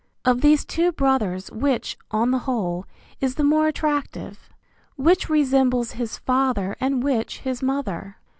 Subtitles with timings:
[0.25, 2.85] Of these two brothers which, on the whole,
[3.19, 4.49] is the more attractive?
[4.95, 8.17] Which resembles his father and which his mother?